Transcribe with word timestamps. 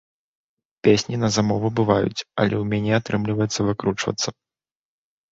Песні 0.85 1.15
на 1.23 1.27
замову 1.35 1.67
бываюць, 1.79 2.25
але 2.43 2.55
ў 2.59 2.61
мяне 2.71 2.91
атрымліваецца 2.99 3.67
выкручвацца. 3.69 4.29